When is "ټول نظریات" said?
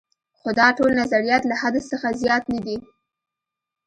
0.77-1.43